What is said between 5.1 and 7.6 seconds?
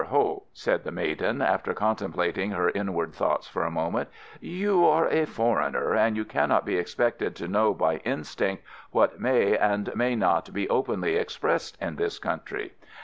foreigner, and you cannot be expected to